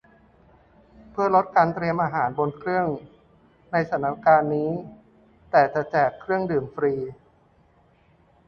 [1.11, 2.87] เพื่อลดการเตรียมอาหารบนเครื่อง
[3.71, 4.71] ในสถานการณ์นี้
[5.51, 6.93] แต่จะแจกเครื่องดื่มฟรี